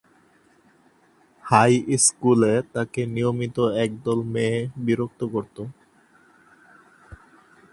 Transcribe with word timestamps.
High 1.43 1.73
স্কুলে 2.05 2.53
তাকে 2.73 3.01
নিয়মিত 3.15 3.57
একদল 3.83 4.19
মেয়ে 4.33 4.57
বিরক্ত 4.85 5.21
করত। 5.33 5.57